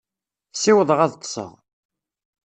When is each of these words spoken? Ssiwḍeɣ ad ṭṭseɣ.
Ssiwḍeɣ 0.53 0.99
ad 1.01 1.13
ṭṭseɣ. 1.17 1.51